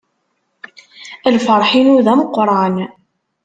[1.35, 2.75] Lferḥ-inu d ameqqran.